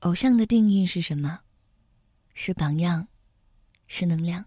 [0.00, 1.40] 偶像的定义是什么？
[2.34, 3.06] 是榜样，
[3.88, 4.44] 是能量。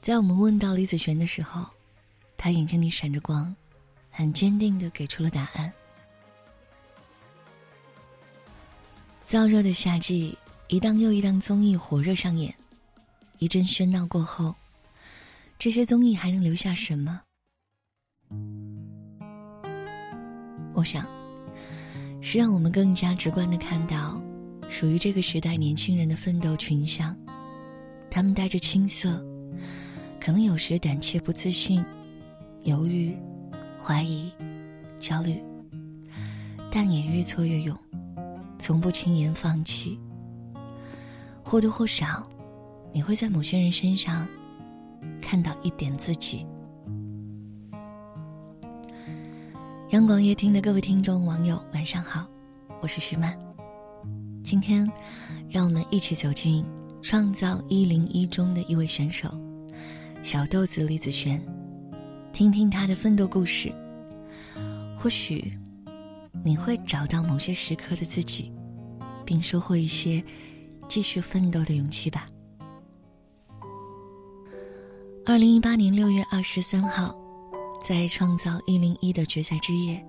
[0.00, 1.66] 在我们问到李子璇的时候，
[2.36, 3.54] 他眼睛里闪着光，
[4.08, 5.72] 很坚定的给出了答案。
[9.28, 10.38] 燥热的夏季，
[10.68, 12.54] 一档又一档综艺火热上演，
[13.38, 14.54] 一阵喧闹过后，
[15.58, 17.20] 这些综艺还能留下什么？
[20.72, 21.04] 我想，
[22.24, 24.22] 是让我们更加直观的看到，
[24.70, 27.14] 属于这个时代年轻人的奋斗群像。
[28.08, 29.20] 他们带着青涩，
[30.20, 31.84] 可能有时胆怯、不自信、
[32.62, 33.16] 犹豫、
[33.82, 34.30] 怀疑、
[35.00, 35.42] 焦虑，
[36.70, 37.76] 但也越挫越勇，
[38.56, 39.98] 从不轻言放弃。
[41.42, 42.24] 或多或少，
[42.92, 44.26] 你会在某些人身上
[45.20, 46.46] 看到一点自己。
[49.92, 52.26] 央广夜听的各位听众网友，晚上好，
[52.80, 53.38] 我是徐曼。
[54.42, 54.90] 今天，
[55.50, 56.64] 让我们一起走进
[57.02, 59.28] 《创造一零一》中的一位选手——
[60.24, 61.38] 小豆子李子璇，
[62.32, 63.70] 听听他的奋斗故事。
[64.98, 65.52] 或许，
[66.42, 68.50] 你会找到某些时刻的自己，
[69.26, 70.24] 并收获一些
[70.88, 72.26] 继续奋斗的勇气吧。
[75.26, 77.21] 二零一八年六月二十三号。
[77.82, 80.00] 在创造一零一的决赛之夜，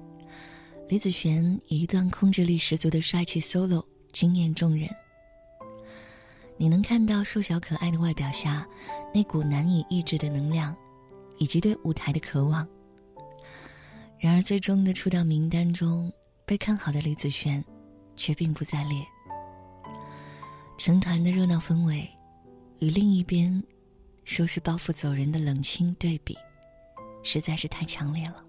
[0.87, 4.87] 李子璇以一段控制力十足的帅气 solo 惊艳众人。
[6.55, 8.65] 你能看到瘦小可爱的外表下
[9.11, 10.75] 那股难以抑制的能量，
[11.39, 12.65] 以及对舞台的渴望。
[14.19, 16.13] 然而，最终的出道名单中
[16.45, 17.65] 被看好的李子璇，
[18.15, 19.03] 却并不在列。
[20.77, 22.07] 成团的热闹氛围，
[22.77, 23.61] 与另一边
[24.25, 26.37] 收拾包袱走人的冷清对比。
[27.23, 28.43] 实在是太强烈了。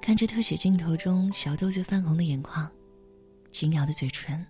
[0.00, 2.68] 看着特写镜头中小豆子泛红的眼眶，
[3.52, 4.44] 紧咬的嘴唇，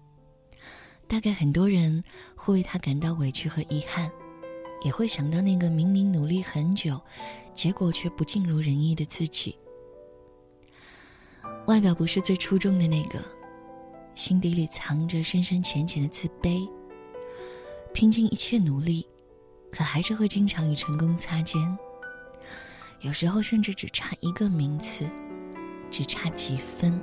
[1.06, 2.03] 大概很多人
[2.34, 4.11] 会为他感到委屈和遗憾，
[4.83, 6.99] 也会想到那个明明努力很久，
[7.55, 9.59] 结果却不尽如人意的自己。
[11.66, 13.22] 外表不是最出众的那个，
[14.15, 16.66] 心底里藏着深深浅浅的自卑。
[17.93, 19.06] 拼尽一切努力，
[19.71, 21.78] 可还是会经常与成功擦肩。
[23.02, 25.10] 有时候甚至只差一个名次，
[25.90, 27.00] 只差几分。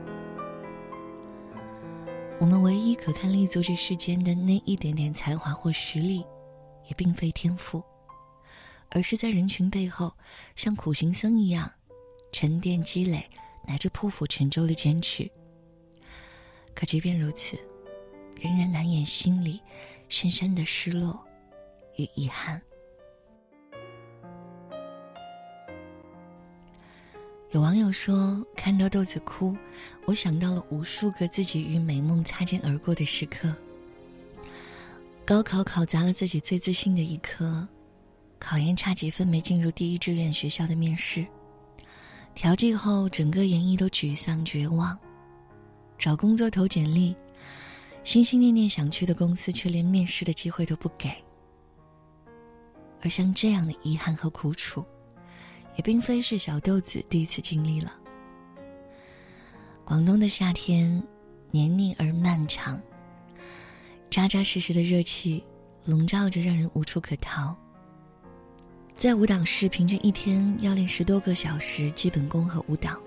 [2.39, 6.25] 我们唯一可看立足这世间的那一点点才华或实力，
[6.85, 7.83] 也并非天赋，
[8.89, 10.13] 而是在人群背后，
[10.55, 11.69] 像苦行僧一样，
[12.31, 13.29] 沉淀积累，
[13.67, 15.29] 乃至破釜沉舟的坚持。
[16.73, 17.59] 可即便如此，
[18.39, 19.59] 仍然难掩心里
[20.07, 21.19] 深深的失落
[21.97, 22.61] 与遗憾。
[27.51, 29.57] 有网友说：“看到豆子哭，
[30.05, 33.51] 我想到了无数个自己与美梦擦肩而过的时刻。
[35.25, 37.67] 高考考砸了自己最自信的一科，
[38.37, 41.25] 考研差几分没进入第一志愿学校的面试，
[42.35, 44.95] 调剂后整个研艺都沮丧绝望。
[45.97, 47.15] 找工作投简历，
[48.03, 51.11] 心心念念想去的公司却连面试的机会都不给。
[53.01, 54.85] 而像这样的遗憾和苦楚。”
[55.75, 57.95] 也并非是小豆子第一次经历了。
[59.85, 61.01] 广东的夏天，
[61.51, 62.79] 黏腻而漫长，
[64.09, 65.43] 扎扎实实的热气
[65.85, 67.55] 笼罩着，让人无处可逃。
[68.93, 72.99] 在舞蹈室，平均一天要练十多个小时基本功和舞蹈，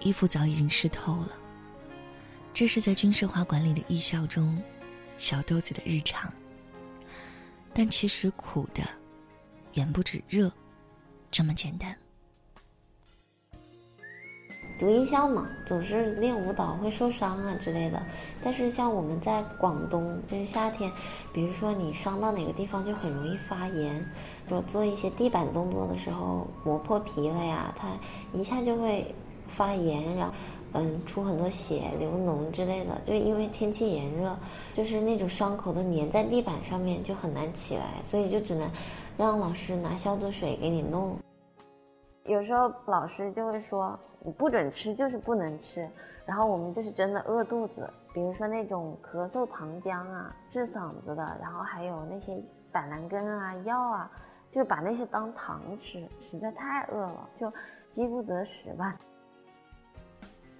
[0.00, 1.32] 衣服早已经湿透了。
[2.54, 4.62] 这是在军事化管理的艺校中，
[5.16, 6.32] 小豆子的日常。
[7.72, 8.86] 但其实苦的，
[9.72, 10.52] 远不止热。
[11.32, 11.96] 这么简单。
[14.78, 18.02] 读艺校嘛，总是练舞蹈会受伤啊之类的。
[18.42, 20.92] 但是像我们在广东，就是夏天，
[21.32, 24.04] 比如说你伤到哪个地方，就很容易发炎。
[24.48, 27.88] 说做一些地板动作的时候磨破皮了呀，它
[28.34, 29.14] 一下就会
[29.48, 30.34] 发炎，然后
[30.72, 33.00] 嗯出很多血、流脓之类的。
[33.04, 34.36] 就因为天气炎热，
[34.74, 38.70] 就是那种伤口都粘在地板上面，就很难起来，所以就只能。
[39.22, 41.16] 让老师拿消毒水给你弄。
[42.24, 45.88] 有时候老师就会说你不准吃，就是不能吃。
[46.26, 52.36] 然后我们就是真的饿肚子，比如说那种咳嗽糖浆啊，治嗓子的，然后还有那些
[52.72, 54.10] 板蓝根啊药啊，
[54.50, 57.48] 就是把那些当糖吃，实在太饿了，就
[57.94, 58.96] 饥不择食吧。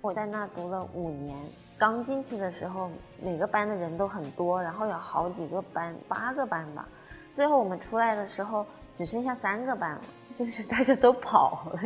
[0.01, 1.37] 我在那读了五年，
[1.79, 2.91] 刚进去的时候
[3.23, 6.87] 每个班的人都很多，然后有好几个班，八个班吧。
[7.35, 10.05] 最后我们出来的时候只剩下三个班了，
[10.39, 11.83] 就是大家都跑了。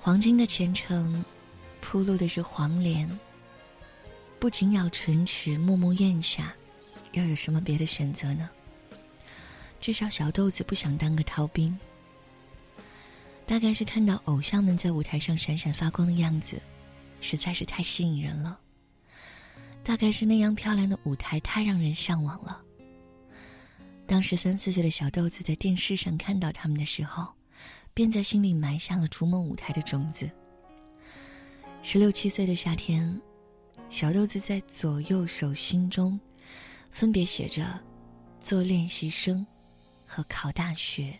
[0.00, 1.24] 黄金的前程，
[1.80, 3.08] 铺路的是黄连，
[4.38, 6.54] 不仅咬唇齿，默默咽下，
[7.12, 8.48] 又有什么别的选择呢？
[9.80, 11.78] 至少小豆子不想当个逃兵。
[13.46, 16.60] 大概是看到偶像们在舞台上闪闪发光的样子，
[17.20, 18.58] 实在是太吸引人了。
[19.84, 22.60] 大概是那样漂亮的舞台太让人向往了。
[24.06, 27.28] 当时三四岁的小豆子在电视上看到他们的时候，
[27.92, 30.28] 便在心里埋下了逐梦舞台的种子。
[31.82, 33.20] 十六七岁的夏天，
[33.90, 36.18] 小豆子在左右手心中，
[36.90, 37.78] 分别写着
[38.40, 39.46] “做练习生”
[40.06, 41.18] 和“考大学”。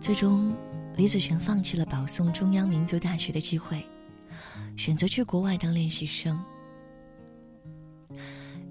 [0.00, 0.56] 最终，
[0.96, 3.84] 李子璇放弃了保送中央民族大学的机会，
[4.76, 6.38] 选择去国外当练习生。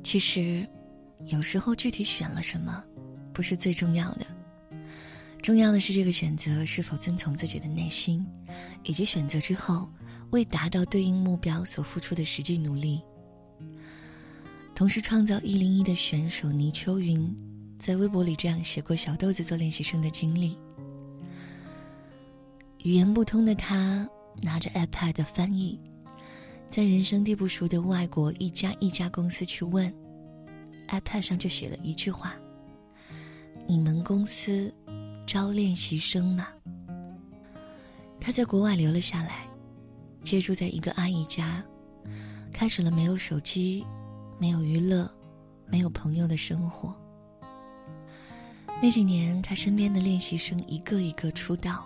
[0.03, 0.67] 其实，
[1.25, 2.83] 有时候具体选了什么，
[3.31, 4.25] 不是最重要的。
[5.41, 8.25] 重要的是这个选择是否遵从自己的内心，
[8.83, 9.89] 以及选择之后
[10.31, 13.01] 为达到对应目标所付出的实际努力。
[14.75, 17.33] 同时，创造一零一的选手倪秋云
[17.79, 20.57] 在微博里这样写过小豆子做练习生的经历：
[22.83, 24.07] 语言不通的他
[24.41, 25.79] 拿着 iPad 翻译，
[26.71, 29.93] 在人生地不熟的外国一家一家公司去问
[30.87, 32.33] ，iPad 上就写了一句话
[33.67, 34.73] ：“你们公司。”
[35.27, 36.47] 招练习生吗。
[38.19, 39.45] 他在国外留了下来，
[40.25, 41.63] 借住在一个阿姨家，
[42.51, 43.85] 开始了没有手机、
[44.37, 45.09] 没有娱乐、
[45.67, 46.93] 没有朋友的生活。
[48.81, 51.85] 那几年，他身边的练习生一个一个出道，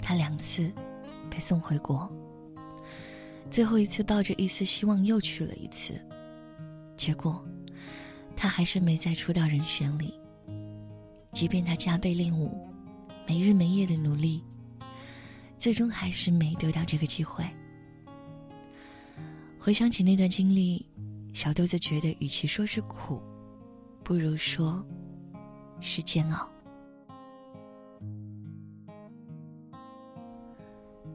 [0.00, 0.70] 他两次
[1.30, 2.10] 被送回国，
[3.52, 6.00] 最后一次抱着一丝希望又去了一次，
[6.96, 7.46] 结果
[8.34, 10.18] 他还是没在出道人选里。
[11.34, 12.66] 即便他加倍练武，
[13.28, 14.42] 没日没夜的努力，
[15.58, 17.44] 最终还是没得到这个机会。
[19.58, 20.86] 回想起那段经历，
[21.34, 23.22] 小豆子觉得，与其说是苦，
[24.02, 24.82] 不如说
[25.78, 26.48] 是煎熬。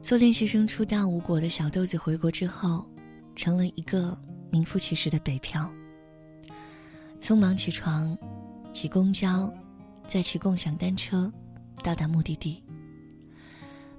[0.00, 2.86] 做练习生出道无果的小豆子回国之后，
[3.36, 4.16] 成了一个
[4.50, 5.70] 名副其实的北漂。
[7.20, 8.16] 匆忙起床，
[8.72, 9.52] 挤公交。
[10.06, 11.30] 再骑共享单车，
[11.84, 12.64] 到达目的地。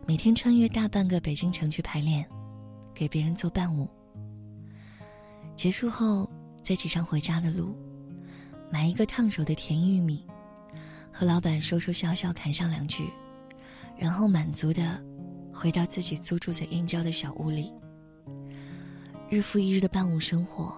[0.07, 2.25] 每天穿越大半个北京城去排练，
[2.96, 3.88] 给别人做伴舞。
[5.56, 6.28] 结束后，
[6.63, 7.75] 再挤上回家的路，
[8.72, 10.25] 买一个烫手的甜玉米，
[11.13, 13.07] 和老板说说笑笑侃上两句，
[13.96, 15.00] 然后满足的
[15.59, 17.73] 回到自己租住在燕郊的小屋里。
[19.27, 20.73] 日复一日的伴舞生活，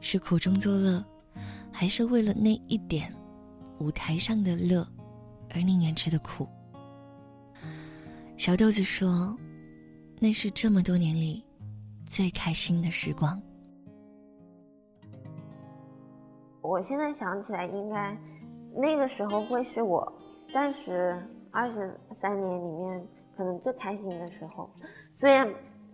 [0.00, 1.04] 是苦中作乐，
[1.70, 3.14] 还是为了那一点？
[3.78, 4.84] 舞台上的乐，
[5.54, 6.48] 而宁愿吃的苦。
[8.36, 9.38] 小豆子说
[10.18, 11.44] ：“那是这么多年里
[12.08, 13.40] 最开心的时光。”
[16.62, 18.18] 我现在想起来，应该
[18.74, 20.12] 那个时候会是我
[20.52, 21.16] 暂时
[21.52, 23.06] 二十三年里面
[23.36, 24.68] 可能最开心的时候。
[25.14, 25.48] 虽然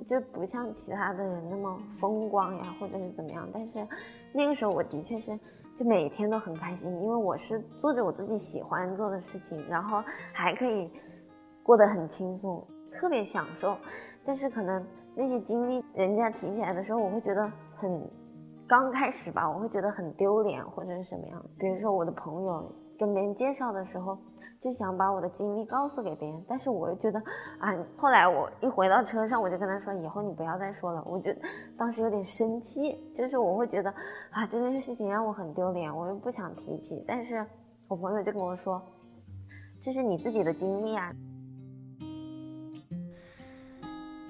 [0.07, 3.87] 就不像其他的人那么风光呀，或者是怎么样，但是
[4.33, 5.39] 那个时候我的确是。
[5.79, 10.91] 就每天都很开心，因为我是做着我自己喜欢做的事情，然后还可以
[11.63, 12.63] 过得很轻松，
[12.93, 13.75] 特别享受。
[14.23, 14.87] 但是可能
[15.17, 18.07] 那些经历，人家提起来的时候，我会觉得很
[18.69, 21.43] 刚开始吧，我会觉得很丢脸或者是什么样。
[21.59, 24.17] 比如说我的朋友跟别人介绍的时候。
[24.63, 27.19] 就想把我的经历告诉给别人，但是我又觉得，
[27.59, 31.03] 啊，后来我一回到车上，我就跟他说，以后你不要再说了。
[31.05, 31.31] 我就
[31.77, 33.91] 当时有点生气，就是我会觉得，
[34.31, 37.05] 啊，这件事情让我很丢脸，我又不想提起。
[37.09, 37.45] 但是
[37.89, 38.81] 我朋友就跟我说，
[39.83, 41.13] 这是你自己的经历啊。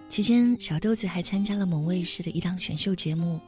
[0.09, 3.39] 期间，小豆子还参加了某卫视的一档选秀节目，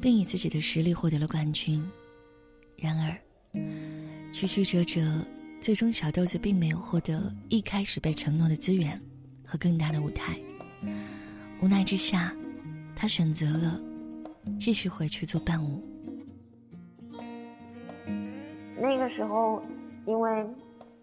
[0.00, 1.86] 并以自己的实力获得了冠军。
[2.78, 3.12] 然而，
[4.32, 5.02] 曲曲折折。
[5.66, 8.96] 最终，小豆子并没有获得一开始被承诺的资源
[9.44, 10.36] 和更大的舞台。
[11.60, 12.32] 无奈之下，
[12.94, 13.76] 他选择了
[14.60, 15.82] 继续回去做伴舞。
[18.80, 19.60] 那个时候，
[20.06, 20.46] 因为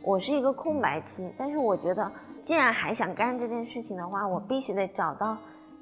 [0.01, 2.09] 我是一个空白期，但是我觉得，
[2.41, 5.37] 既然还想干这件事情的话，我必须得找到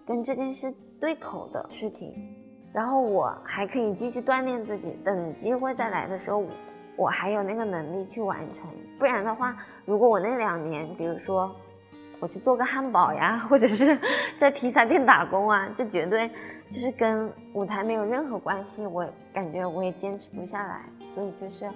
[0.08, 2.12] 跟这件事对口的事情，
[2.74, 6.44] 然后我还可以继续锻炼自己，等机会再来的时候。
[7.02, 11.52] 我还有那个能力去完成，不然的话，如果我那两年，比如说
[12.20, 13.98] 我去做个汉堡呀，或者是
[14.40, 16.30] 在披萨店打工啊，这绝对
[16.70, 18.86] 就是跟舞台没有任何关系。
[18.86, 19.04] 我
[19.34, 21.68] 感觉我也坚持不下来，所以就是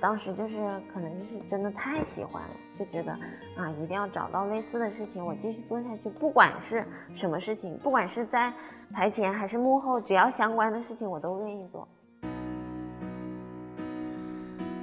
[0.00, 0.56] 当时就是
[0.92, 3.12] 可能就是真的太喜欢了，就觉得
[3.56, 8.52] 啊，一定要找到类似的事情，我继续做下去，不管是什么事情，不管是在
[8.92, 11.86] 台前还是幕后，只要相关的事情，我都愿意做。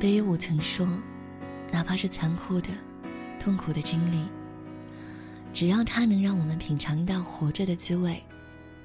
[0.03, 0.85] 北野武曾说，
[1.71, 2.67] 哪怕是残酷的、
[3.39, 4.27] 痛苦的经历，
[5.53, 8.21] 只要它能让我们品尝到活着的滋味，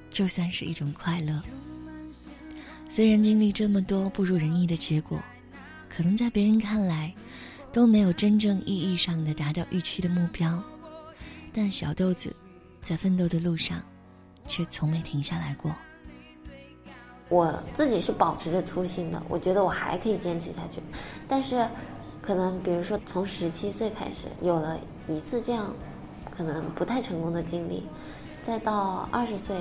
[0.09, 1.43] 就算是一种快乐。
[2.87, 5.21] 虽然经历这么多不如人意的结果。
[5.89, 7.13] 可能在别人看来，
[7.73, 10.63] 都没有真正意义上的达到预期的目标，
[11.51, 12.33] 但小豆子
[12.81, 13.83] 在奋斗的路上，
[14.47, 15.75] 却从没停下来过。
[17.29, 20.81] 我自己是保持着初心的，我觉得我还可以坚持下去。
[21.27, 21.65] 但是，
[22.21, 25.73] 可能比如说从十七岁开始有了一次这样
[26.35, 27.87] 可能不太成功的经历，
[28.41, 29.55] 再到二十岁。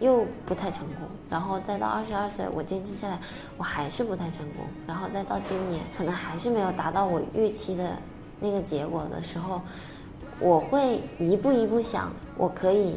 [0.00, 3.16] 又不太成功，然后再到二十二岁，我坚持下来，
[3.56, 7.92] 我还是不太成功，然后再到今年，可能还是没有达到我预期的
[8.40, 9.62] 那个结果的时候，
[10.40, 12.96] 我会一步一步想，我可以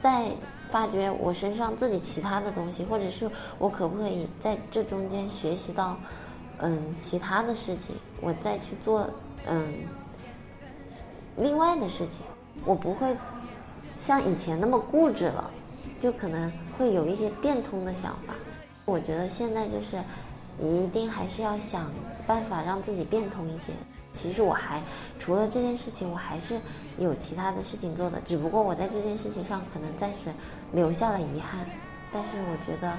[0.00, 0.26] 再
[0.70, 5.96] 发掘我身上自己其他的东西，或者是我可不可以在这中间学习到，
[6.58, 9.08] 嗯，其他的事情，我再去做，
[9.46, 9.66] 嗯，
[11.36, 12.22] 另外的事情，
[12.64, 13.16] 我不会
[14.00, 15.50] 像以前那么固执了。
[16.00, 18.32] 就可能会有一些变通的想法，
[18.84, 19.96] 我觉得现在就是
[20.60, 21.90] 一定还是要想
[22.24, 23.72] 办法让自己变通一些。
[24.18, 24.82] 其实我还
[25.16, 26.60] 除了这件事情，我还是
[26.98, 30.34] 有其他的事情做的，只不过我在这件事情上可能暂时
[30.72, 31.64] 留下了遗憾。
[32.12, 32.98] 但是我觉得，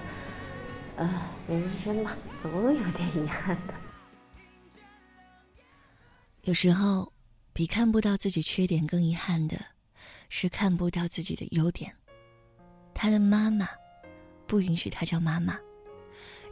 [0.96, 3.74] 呃，人生嘛，总有点遗憾的。
[6.44, 7.12] 有时候，
[7.52, 9.58] 比看不到自己缺点更遗憾的，
[10.30, 11.94] 是看不到自己的优点。
[12.94, 13.68] 他的妈妈
[14.48, 15.60] 不允许他叫妈妈，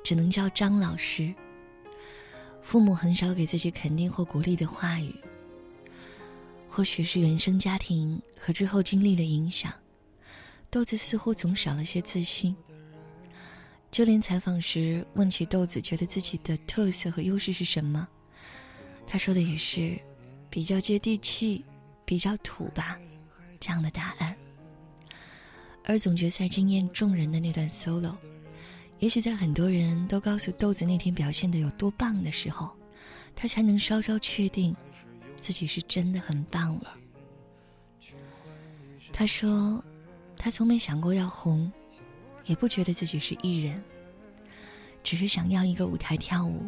[0.03, 1.33] 只能叫张老师。
[2.67, 5.15] 父母很少给自己肯定或鼓励的话语。
[6.69, 9.71] 或许是原生家庭和之后经历的影响，
[10.69, 12.53] 豆子似乎总少了些自信。
[13.89, 18.05] 就连采访时问起豆子觉得自己的特色和优势是什么，
[19.07, 19.97] 他说的也是
[20.49, 21.63] 比较接地气、
[22.03, 22.99] 比较土吧
[23.61, 24.35] 这样的答案。
[25.85, 28.13] 而总决赛惊艳众人的那段 solo，
[28.99, 32.71] 也许在很多人都告诉豆子那天表现的有多棒的时候，
[33.35, 34.75] 他才能稍稍确定
[35.39, 36.97] 自己是真的很棒了。
[39.13, 39.83] 他说，
[40.35, 41.71] 他从没想过要红，
[42.45, 43.81] 也不觉得自己是艺人，
[45.03, 46.67] 只是想要一个舞台跳舞。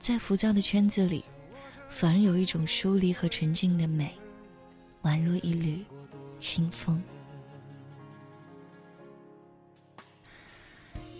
[0.00, 1.24] 在浮躁的圈子里，
[1.88, 4.12] 反而有一种疏离和纯净的美，
[5.02, 5.84] 宛若一缕
[6.40, 7.00] 清风。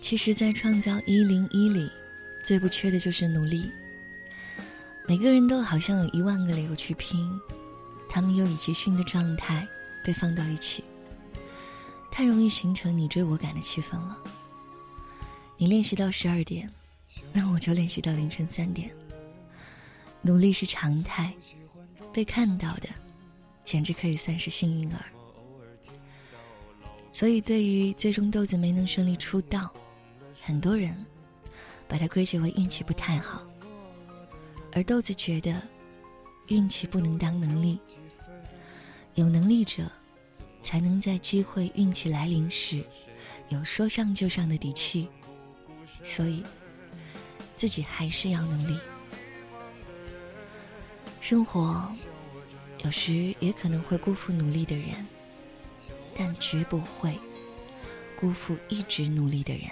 [0.00, 1.88] 其实，在创造一零一里，
[2.42, 3.70] 最不缺的就是努力。
[5.06, 7.30] 每个人都好像有一万个理由去拼，
[8.08, 9.66] 他们又以集训的状态
[10.04, 10.84] 被放到一起，
[12.10, 14.18] 太容易形成你追我赶的气氛了。
[15.56, 16.68] 你练习到十二点，
[17.32, 18.90] 那我就练习到凌晨三点。
[20.22, 21.32] 努力是常态，
[22.12, 22.88] 被看到的，
[23.64, 25.04] 简直可以算是幸运儿。
[27.12, 29.72] 所以，对于最终豆子没能顺利出道。
[30.42, 30.94] 很多人
[31.86, 33.46] 把它归结为运气不太好，
[34.72, 35.60] 而豆子觉得
[36.48, 37.78] 运气不能当能力，
[39.14, 39.90] 有能力者
[40.62, 42.84] 才能在机会运气来临时
[43.48, 45.08] 有说上就上的底气，
[46.02, 46.42] 所以
[47.56, 48.78] 自己还是要努力。
[51.20, 51.86] 生活
[52.82, 55.06] 有时也可能会辜负努力的人，
[56.16, 57.14] 但绝不会
[58.18, 59.70] 辜负一直努力的人。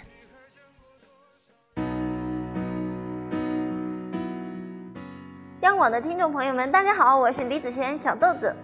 [5.76, 8.54] 广的听众朋友们，大家好，我是李子璇小豆子。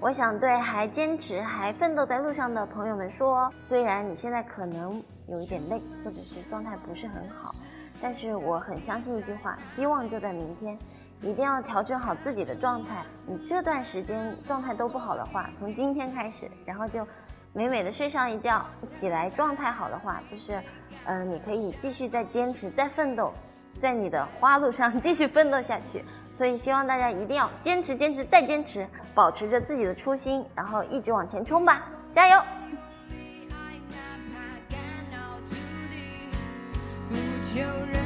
[0.00, 7.54] 我想对还坚持、还奋斗在路上的朋友们说，虽然你现在可能有一点累，或者是状态不是很好，
[8.00, 10.78] 但是我很相信一句话：希望就在明天。
[11.20, 12.96] 一定要调整好自己的状态。
[13.28, 17.06] 你这段时间状态都不好的话，从今天开始，然后就
[17.52, 20.60] 美美的睡上一觉，起来状态好的话，就是，
[21.04, 23.32] 嗯，你可以继续再坚持、再奋斗。
[23.80, 26.04] 在你的花路上继续奋斗下去，
[26.36, 31.82] 所以希望大家一定要坚持、坚持再坚持，保持着自己的初心，然后一直往前冲吧，
[32.14, 32.42] 加油！
[37.08, 38.01] 不求人